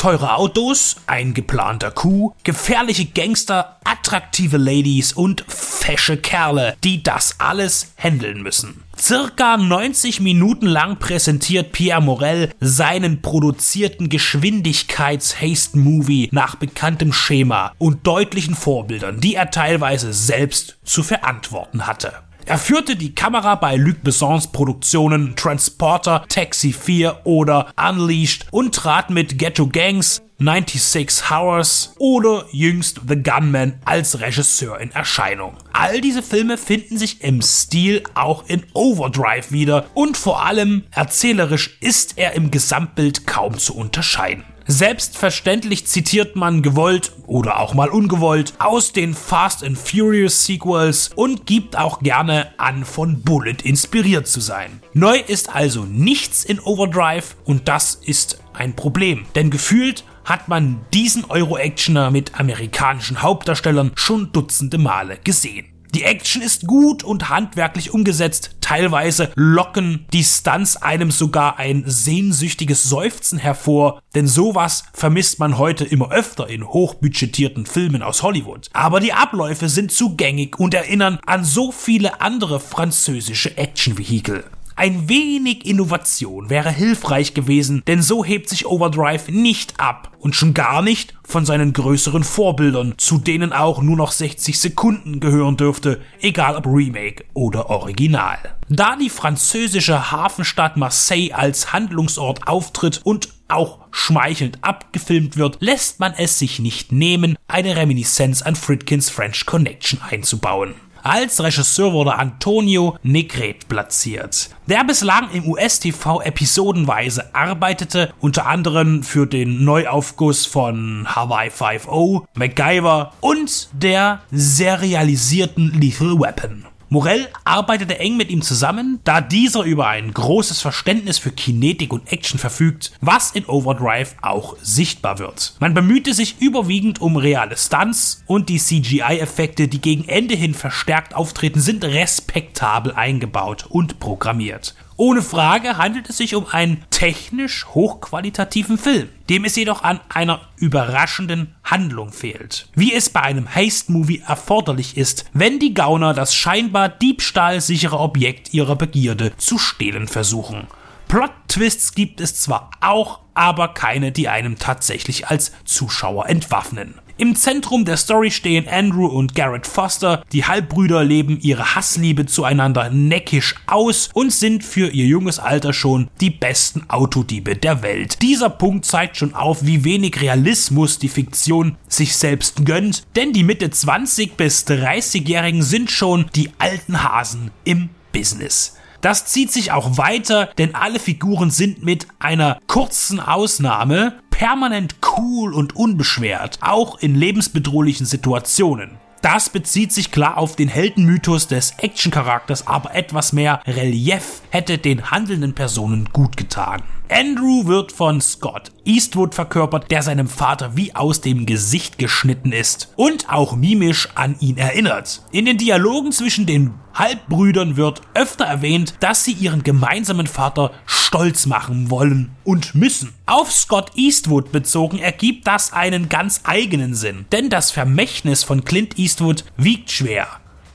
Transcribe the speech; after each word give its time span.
Teure 0.00 0.34
Autos, 0.36 0.96
ein 1.06 1.34
geplanter 1.34 1.90
Coup, 1.90 2.34
gefährliche 2.42 3.04
Gangster, 3.04 3.76
attraktive 3.84 4.56
Ladies 4.56 5.12
und 5.12 5.44
fesche 5.46 6.16
Kerle, 6.16 6.74
die 6.82 7.02
das 7.02 7.38
alles 7.38 7.92
handeln 7.98 8.40
müssen. 8.40 8.82
Circa 8.98 9.58
90 9.58 10.20
Minuten 10.20 10.64
lang 10.64 10.96
präsentiert 10.96 11.72
Pierre 11.72 12.00
Morel 12.00 12.48
seinen 12.60 13.20
produzierten 13.20 14.08
Geschwindigkeits-Haste-Movie 14.08 16.30
nach 16.32 16.54
bekanntem 16.54 17.12
Schema 17.12 17.74
und 17.76 18.06
deutlichen 18.06 18.54
Vorbildern, 18.54 19.20
die 19.20 19.34
er 19.34 19.50
teilweise 19.50 20.14
selbst 20.14 20.78
zu 20.82 21.02
verantworten 21.02 21.86
hatte. 21.86 22.14
Er 22.50 22.58
führte 22.58 22.96
die 22.96 23.14
Kamera 23.14 23.54
bei 23.54 23.76
Luc 23.76 24.02
Bessons 24.02 24.48
Produktionen 24.48 25.36
Transporter, 25.36 26.24
Taxi 26.28 26.72
4 26.72 27.20
oder 27.22 27.72
Unleashed 27.76 28.48
und 28.50 28.74
trat 28.74 29.08
mit 29.08 29.38
Ghetto 29.38 29.68
Gangs, 29.68 30.20
96 30.40 31.30
Hours 31.30 31.94
oder 32.00 32.46
jüngst 32.50 33.02
The 33.08 33.22
Gunman 33.22 33.74
als 33.84 34.18
Regisseur 34.18 34.80
in 34.80 34.90
Erscheinung. 34.90 35.58
All 35.72 36.00
diese 36.00 36.24
Filme 36.24 36.58
finden 36.58 36.98
sich 36.98 37.22
im 37.22 37.40
Stil 37.40 38.02
auch 38.14 38.44
in 38.48 38.66
Overdrive 38.72 39.52
wieder 39.52 39.86
und 39.94 40.16
vor 40.16 40.44
allem 40.44 40.82
erzählerisch 40.90 41.78
ist 41.80 42.18
er 42.18 42.32
im 42.32 42.50
Gesamtbild 42.50 43.28
kaum 43.28 43.58
zu 43.58 43.76
unterscheiden. 43.76 44.42
Selbstverständlich 44.70 45.88
zitiert 45.88 46.36
man 46.36 46.62
gewollt 46.62 47.10
oder 47.26 47.58
auch 47.58 47.74
mal 47.74 47.88
ungewollt 47.88 48.54
aus 48.60 48.92
den 48.92 49.14
Fast 49.14 49.64
and 49.64 49.76
Furious 49.76 50.46
Sequels 50.46 51.10
und 51.16 51.44
gibt 51.44 51.76
auch 51.76 51.98
gerne 51.98 52.52
an, 52.56 52.84
von 52.84 53.20
Bullet 53.22 53.56
inspiriert 53.64 54.28
zu 54.28 54.38
sein. 54.38 54.80
Neu 54.92 55.18
ist 55.18 55.52
also 55.52 55.82
nichts 55.86 56.44
in 56.44 56.60
Overdrive 56.60 57.34
und 57.44 57.66
das 57.66 57.96
ist 57.96 58.38
ein 58.52 58.76
Problem, 58.76 59.26
denn 59.34 59.50
gefühlt 59.50 60.04
hat 60.24 60.46
man 60.46 60.78
diesen 60.94 61.24
Euro-Actioner 61.24 62.12
mit 62.12 62.38
amerikanischen 62.38 63.22
Hauptdarstellern 63.22 63.90
schon 63.96 64.30
dutzende 64.30 64.78
Male 64.78 65.18
gesehen. 65.24 65.66
Die 65.94 66.04
Action 66.04 66.40
ist 66.40 66.68
gut 66.68 67.02
und 67.02 67.30
handwerklich 67.30 67.92
umgesetzt. 67.92 68.56
Teilweise 68.60 69.32
locken 69.34 70.06
die 70.12 70.22
Stunts 70.22 70.76
einem 70.76 71.10
sogar 71.10 71.58
ein 71.58 71.82
sehnsüchtiges 71.84 72.84
Seufzen 72.84 73.38
hervor, 73.38 74.00
denn 74.14 74.28
sowas 74.28 74.84
vermisst 74.92 75.40
man 75.40 75.58
heute 75.58 75.84
immer 75.84 76.12
öfter 76.12 76.48
in 76.48 76.64
hochbudgetierten 76.64 77.66
Filmen 77.66 78.02
aus 78.02 78.22
Hollywood. 78.22 78.68
Aber 78.72 79.00
die 79.00 79.12
Abläufe 79.12 79.68
sind 79.68 79.90
zugängig 79.90 80.60
und 80.60 80.74
erinnern 80.74 81.18
an 81.26 81.44
so 81.44 81.72
viele 81.72 82.20
andere 82.20 82.60
französische 82.60 83.56
Actionvehikel. 83.56 84.44
Ein 84.80 85.10
wenig 85.10 85.66
Innovation 85.66 86.48
wäre 86.48 86.70
hilfreich 86.70 87.34
gewesen, 87.34 87.82
denn 87.86 88.00
so 88.00 88.24
hebt 88.24 88.48
sich 88.48 88.64
Overdrive 88.64 89.30
nicht 89.30 89.78
ab 89.78 90.16
und 90.18 90.34
schon 90.34 90.54
gar 90.54 90.80
nicht 90.80 91.12
von 91.22 91.44
seinen 91.44 91.74
größeren 91.74 92.24
Vorbildern, 92.24 92.94
zu 92.96 93.18
denen 93.18 93.52
auch 93.52 93.82
nur 93.82 93.98
noch 93.98 94.10
60 94.10 94.58
Sekunden 94.58 95.20
gehören 95.20 95.58
dürfte, 95.58 96.00
egal 96.22 96.56
ob 96.56 96.64
Remake 96.64 97.26
oder 97.34 97.68
Original. 97.68 98.38
Da 98.70 98.96
die 98.96 99.10
französische 99.10 100.12
Hafenstadt 100.12 100.78
Marseille 100.78 101.34
als 101.34 101.74
Handlungsort 101.74 102.48
auftritt 102.48 103.02
und 103.04 103.28
auch 103.48 103.80
schmeichelnd 103.90 104.64
abgefilmt 104.64 105.36
wird, 105.36 105.58
lässt 105.60 106.00
man 106.00 106.14
es 106.16 106.38
sich 106.38 106.58
nicht 106.58 106.90
nehmen, 106.90 107.36
eine 107.48 107.76
Reminiszenz 107.76 108.40
an 108.40 108.56
Fritkins 108.56 109.10
French 109.10 109.44
Connection 109.44 110.00
einzubauen. 110.00 110.74
Als 111.02 111.42
Regisseur 111.42 111.92
wurde 111.92 112.16
Antonio 112.16 112.98
Negret 113.02 113.68
platziert, 113.68 114.50
der 114.66 114.84
bislang 114.84 115.30
im 115.32 115.48
US-TV 115.48 116.20
episodenweise 116.20 117.34
arbeitete, 117.34 118.12
unter 118.20 118.46
anderem 118.46 119.02
für 119.02 119.26
den 119.26 119.64
Neuaufguss 119.64 120.44
von 120.44 121.06
Hawaii 121.08 121.48
5.0, 121.48 122.24
MacGyver 122.34 123.12
und 123.20 123.68
der 123.72 124.20
serialisierten 124.30 125.72
Lethal 125.80 126.20
Weapon. 126.20 126.66
Morell 126.92 127.28
arbeitete 127.44 128.00
eng 128.00 128.16
mit 128.16 128.30
ihm 128.30 128.42
zusammen, 128.42 128.98
da 129.04 129.20
dieser 129.20 129.62
über 129.62 129.86
ein 129.86 130.12
großes 130.12 130.60
Verständnis 130.60 131.18
für 131.20 131.30
Kinetik 131.30 131.92
und 131.92 132.10
Action 132.10 132.36
verfügt, 132.36 132.90
was 133.00 133.30
in 133.30 133.46
Overdrive 133.46 134.16
auch 134.22 134.56
sichtbar 134.60 135.20
wird. 135.20 135.54
Man 135.60 135.72
bemühte 135.72 136.14
sich 136.14 136.40
überwiegend 136.40 137.00
um 137.00 137.16
reale 137.16 137.56
Stunts 137.56 138.24
und 138.26 138.48
die 138.48 138.58
CGI-Effekte, 138.58 139.68
die 139.68 139.80
gegen 139.80 140.08
Ende 140.08 140.34
hin 140.34 140.52
verstärkt 140.52 141.14
auftreten, 141.14 141.60
sind 141.60 141.84
respektabel 141.84 142.92
eingebaut 142.92 143.66
und 143.68 144.00
programmiert. 144.00 144.74
Ohne 145.00 145.22
Frage 145.22 145.78
handelt 145.78 146.10
es 146.10 146.18
sich 146.18 146.34
um 146.34 146.46
einen 146.48 146.84
technisch 146.90 147.64
hochqualitativen 147.68 148.76
Film, 148.76 149.08
dem 149.30 149.46
es 149.46 149.56
jedoch 149.56 149.82
an 149.82 149.98
einer 150.10 150.42
überraschenden 150.56 151.54
Handlung 151.64 152.12
fehlt. 152.12 152.68
Wie 152.74 152.92
es 152.92 153.08
bei 153.08 153.22
einem 153.22 153.54
Heist-Movie 153.54 154.22
erforderlich 154.26 154.98
ist, 154.98 155.24
wenn 155.32 155.58
die 155.58 155.72
Gauner 155.72 156.12
das 156.12 156.34
scheinbar 156.34 156.90
diebstahlsichere 156.90 157.98
Objekt 157.98 158.52
ihrer 158.52 158.76
Begierde 158.76 159.34
zu 159.38 159.56
stehlen 159.56 160.06
versuchen. 160.06 160.66
Plot-Twists 161.08 161.94
gibt 161.94 162.20
es 162.20 162.38
zwar 162.38 162.70
auch, 162.82 163.20
aber 163.32 163.68
keine, 163.68 164.12
die 164.12 164.28
einem 164.28 164.58
tatsächlich 164.58 165.28
als 165.28 165.52
Zuschauer 165.64 166.28
entwaffnen. 166.28 166.96
Im 167.20 167.36
Zentrum 167.36 167.84
der 167.84 167.98
Story 167.98 168.30
stehen 168.30 168.66
Andrew 168.66 169.04
und 169.04 169.34
Garrett 169.34 169.66
Foster. 169.66 170.24
Die 170.32 170.46
Halbbrüder 170.46 171.04
leben 171.04 171.38
ihre 171.38 171.74
Hassliebe 171.74 172.24
zueinander 172.24 172.88
neckisch 172.88 173.56
aus 173.66 174.08
und 174.14 174.32
sind 174.32 174.64
für 174.64 174.88
ihr 174.88 175.04
junges 175.04 175.38
Alter 175.38 175.74
schon 175.74 176.08
die 176.22 176.30
besten 176.30 176.88
Autodiebe 176.88 177.56
der 177.56 177.82
Welt. 177.82 178.22
Dieser 178.22 178.48
Punkt 178.48 178.86
zeigt 178.86 179.18
schon 179.18 179.34
auf, 179.34 179.66
wie 179.66 179.84
wenig 179.84 180.18
Realismus 180.22 180.98
die 180.98 181.10
Fiktion 181.10 181.76
sich 181.88 182.16
selbst 182.16 182.64
gönnt, 182.64 183.02
denn 183.16 183.34
die 183.34 183.44
Mitte 183.44 183.70
20 183.70 184.38
bis 184.38 184.66
30-Jährigen 184.66 185.62
sind 185.62 185.90
schon 185.90 186.24
die 186.34 186.48
alten 186.56 187.04
Hasen 187.04 187.50
im 187.64 187.90
Business. 188.14 188.78
Das 189.02 189.26
zieht 189.26 189.52
sich 189.52 189.72
auch 189.72 189.98
weiter, 189.98 190.50
denn 190.56 190.74
alle 190.74 190.98
Figuren 190.98 191.50
sind 191.50 191.84
mit 191.84 192.06
einer 192.18 192.60
kurzen 192.66 193.20
Ausnahme 193.20 194.20
permanent 194.40 194.94
cool 195.18 195.52
und 195.52 195.76
unbeschwert, 195.76 196.60
auch 196.62 196.98
in 197.00 197.14
lebensbedrohlichen 197.14 198.06
Situationen. 198.06 198.92
Das 199.20 199.50
bezieht 199.50 199.92
sich 199.92 200.12
klar 200.12 200.38
auf 200.38 200.56
den 200.56 200.68
Heldenmythos 200.68 201.46
des 201.46 201.74
Actioncharakters, 201.76 202.66
aber 202.66 202.94
etwas 202.94 203.34
mehr 203.34 203.60
Relief 203.66 204.40
hätte 204.48 204.78
den 204.78 205.10
handelnden 205.10 205.54
Personen 205.54 206.08
gut 206.14 206.38
getan. 206.38 206.82
Andrew 207.10 207.66
wird 207.66 207.92
von 207.92 208.22
Scott 208.22 208.72
Eastwood 208.86 209.34
verkörpert, 209.34 209.90
der 209.90 210.02
seinem 210.02 210.26
Vater 210.26 210.74
wie 210.74 210.94
aus 210.94 211.20
dem 211.20 211.44
Gesicht 211.44 211.98
geschnitten 211.98 212.52
ist 212.52 212.94
und 212.96 213.28
auch 213.28 213.56
mimisch 213.56 214.08
an 214.14 214.36
ihn 214.40 214.56
erinnert. 214.56 215.22
In 215.32 215.44
den 215.44 215.58
Dialogen 215.58 216.12
zwischen 216.12 216.46
den 216.46 216.72
Halbbrüdern 217.00 217.78
wird 217.78 218.02
öfter 218.12 218.44
erwähnt, 218.44 218.92
dass 219.00 219.24
sie 219.24 219.32
ihren 219.32 219.62
gemeinsamen 219.62 220.26
Vater 220.26 220.70
stolz 220.84 221.46
machen 221.46 221.88
wollen 221.88 222.30
und 222.44 222.74
müssen. 222.74 223.14
Auf 223.24 223.50
Scott 223.50 223.92
Eastwood 223.96 224.52
bezogen 224.52 224.98
ergibt 224.98 225.46
das 225.46 225.72
einen 225.72 226.10
ganz 226.10 226.42
eigenen 226.44 226.94
Sinn, 226.94 227.24
denn 227.32 227.48
das 227.48 227.70
Vermächtnis 227.70 228.44
von 228.44 228.66
Clint 228.66 228.98
Eastwood 228.98 229.44
wiegt 229.56 229.90
schwer 229.90 230.28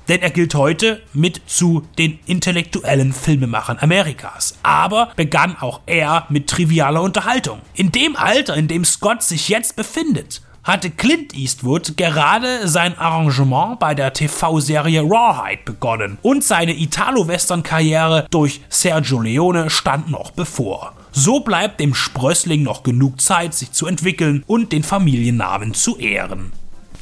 denn 0.07 0.21
er 0.21 0.29
gilt 0.29 0.53
heute 0.53 1.01
mit 1.13 1.41
zu 1.47 1.87
den 1.97 2.19
intellektuellen 2.27 3.11
Filmemachern 3.11 3.79
Amerikas. 3.79 4.55
Aber 4.61 5.11
begann 5.15 5.57
auch 5.59 5.81
er 5.87 6.27
mit 6.29 6.47
trivialer 6.47 7.01
Unterhaltung. 7.01 7.59
In 7.73 7.91
dem 7.91 8.15
Alter, 8.15 8.55
in 8.55 8.67
dem 8.67 8.85
Scott 8.85 9.23
sich 9.23 9.49
jetzt 9.49 9.75
befindet, 9.75 10.43
hatte 10.65 10.89
Clint 10.89 11.33
Eastwood 11.35 11.95
gerade 11.95 12.67
sein 12.67 12.97
Arrangement 12.97 13.79
bei 13.79 13.93
der 13.93 14.11
TV-Serie 14.11 15.01
Rawhide 15.01 15.61
begonnen 15.63 16.17
und 16.23 16.43
seine 16.43 16.73
Italo-Western-Karriere 16.73 18.27
durch 18.31 18.61
Sergio 18.67 19.21
Leone 19.21 19.69
stand 19.69 20.09
noch 20.09 20.31
bevor. 20.31 20.93
So 21.11 21.39
bleibt 21.39 21.79
dem 21.79 21.93
Sprössling 21.93 22.63
noch 22.63 22.83
genug 22.83 23.21
Zeit, 23.21 23.53
sich 23.53 23.71
zu 23.71 23.85
entwickeln 23.85 24.43
und 24.47 24.73
den 24.73 24.83
Familiennamen 24.83 25.73
zu 25.73 25.97
ehren. 25.97 26.51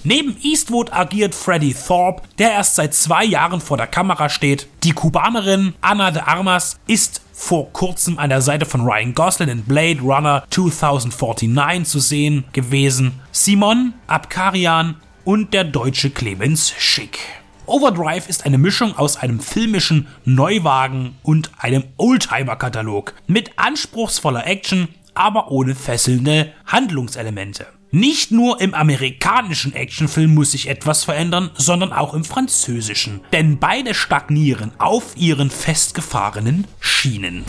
Neben 0.03 0.35
Eastwood 0.43 0.91
agiert 0.91 1.33
Freddie 1.33 1.73
Thorpe, 1.73 2.23
der 2.37 2.51
erst 2.51 2.75
seit 2.75 2.93
zwei 2.93 3.23
Jahren 3.23 3.61
vor 3.61 3.77
der 3.77 3.87
Kamera 3.87 4.27
steht. 4.27 4.67
Die 4.83 4.91
Kubanerin 4.91 5.73
Ana 5.79 6.11
de 6.11 6.21
Armas 6.21 6.77
ist 6.87 7.21
vor 7.33 7.73
kurzem 7.73 8.19
an 8.19 8.29
der 8.29 8.41
Seite 8.41 8.65
von 8.65 8.81
Ryan 8.81 9.13
Gosling 9.13 9.49
in 9.49 9.63
Blade 9.63 9.99
Runner 9.99 10.43
2049 10.49 11.89
zu 11.89 11.99
sehen 11.99 12.45
gewesen. 12.53 13.19
Simon 13.31 13.93
Abkarian 14.07 14.95
und 15.25 15.53
der 15.53 15.63
deutsche 15.63 16.11
Clemens 16.11 16.73
Schick. 16.77 17.19
Overdrive 17.65 18.29
ist 18.29 18.45
eine 18.45 18.57
Mischung 18.57 18.97
aus 18.97 19.17
einem 19.17 19.39
filmischen 19.39 20.07
Neuwagen 20.25 21.15
und 21.23 21.51
einem 21.57 21.85
Oldtimer-Katalog 21.97 23.13
mit 23.27 23.51
anspruchsvoller 23.57 24.45
Action, 24.45 24.89
aber 25.13 25.49
ohne 25.49 25.73
fesselnde 25.73 26.51
Handlungselemente. 26.65 27.67
Nicht 27.95 28.31
nur 28.31 28.59
im 28.59 28.73
amerikanischen 28.73 29.73
Actionfilm 29.75 30.33
muss 30.33 30.53
sich 30.53 30.67
etwas 30.67 31.03
verändern, 31.03 31.51
sondern 31.53 31.93
auch 31.93 32.15
im 32.15 32.25
französischen. 32.25 33.21
Denn 33.31 33.59
beide 33.59 33.93
stagnieren 33.93 34.71
auf 34.79 35.15
ihren 35.15 35.51
festgefahrenen 35.51 36.65
Schienen. 36.79 37.45